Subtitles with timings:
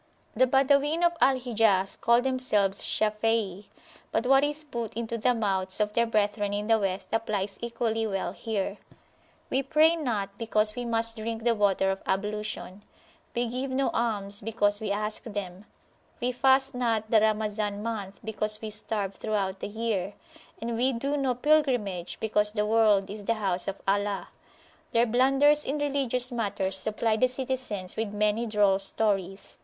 [0.35, 3.65] The Badawin of Al Hijaz call themselves Shafei
[4.11, 8.07] but what is put into the mouths of their brethren in the West applies equally
[8.07, 8.79] well here.
[9.51, 12.81] We pray not, because we must drink the water of ablution;
[13.35, 15.65] we give no alms, because we ask them;
[16.19, 20.15] we fast not the Ramazan month, because we starve throughout the year;
[20.59, 24.29] and we do no pilgrimage, because the world is the House of Allah.
[24.93, 29.59] Their blunders in religious matters supply the citizens with many droll stories.